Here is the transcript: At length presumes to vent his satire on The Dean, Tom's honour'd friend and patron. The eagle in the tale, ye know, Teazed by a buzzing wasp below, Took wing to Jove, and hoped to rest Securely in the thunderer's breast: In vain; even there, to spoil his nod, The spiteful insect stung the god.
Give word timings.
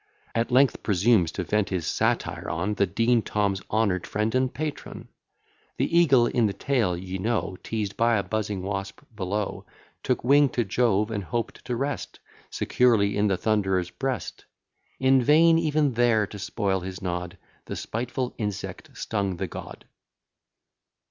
At 0.33 0.49
length 0.49 0.81
presumes 0.81 1.31
to 1.33 1.43
vent 1.43 1.69
his 1.69 1.85
satire 1.85 2.49
on 2.49 2.73
The 2.73 2.87
Dean, 2.87 3.21
Tom's 3.21 3.61
honour'd 3.69 4.07
friend 4.07 4.33
and 4.33 4.51
patron. 4.51 5.09
The 5.77 5.95
eagle 5.95 6.25
in 6.25 6.47
the 6.47 6.53
tale, 6.53 6.97
ye 6.97 7.19
know, 7.19 7.55
Teazed 7.61 7.97
by 7.97 8.17
a 8.17 8.23
buzzing 8.23 8.63
wasp 8.63 9.01
below, 9.15 9.67
Took 10.01 10.23
wing 10.23 10.49
to 10.57 10.63
Jove, 10.63 11.11
and 11.11 11.23
hoped 11.25 11.63
to 11.65 11.75
rest 11.75 12.17
Securely 12.49 13.15
in 13.15 13.27
the 13.27 13.37
thunderer's 13.37 13.91
breast: 13.91 14.45
In 14.99 15.21
vain; 15.21 15.59
even 15.59 15.91
there, 15.93 16.25
to 16.25 16.39
spoil 16.39 16.79
his 16.79 16.99
nod, 16.99 17.37
The 17.65 17.75
spiteful 17.75 18.33
insect 18.39 18.97
stung 18.97 19.37
the 19.37 19.45
god. 19.45 19.85